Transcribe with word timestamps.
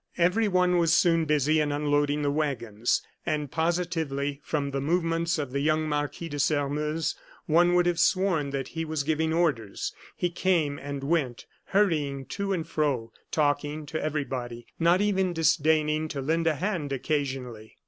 Everyone 0.17 0.79
was 0.79 0.93
soon 0.93 1.25
busy 1.25 1.59
in 1.61 1.71
unloading 1.71 2.23
the 2.23 2.31
wagons, 2.31 3.03
and 3.23 3.51
positively, 3.51 4.41
from 4.43 4.71
the 4.71 4.81
movements 4.81 5.37
of 5.37 5.51
the 5.51 5.59
young 5.59 5.87
Marquis 5.87 6.27
de 6.27 6.39
Sairmeuse, 6.39 7.13
one 7.45 7.75
would 7.75 7.85
have 7.85 7.99
sworn 7.99 8.49
that 8.49 8.69
he 8.69 8.83
was 8.83 9.03
giving 9.03 9.31
orders; 9.31 9.93
he 10.15 10.31
came 10.31 10.79
and 10.79 11.03
went, 11.03 11.45
hurrying 11.65 12.25
to 12.25 12.51
and 12.51 12.67
fro, 12.67 13.13
talking 13.29 13.85
to 13.85 14.03
everybody, 14.03 14.65
not 14.79 15.01
even 15.01 15.33
disdaining 15.33 16.07
to 16.07 16.19
lend 16.19 16.47
a 16.47 16.55
hand 16.55 16.91
occasionally. 16.91 17.77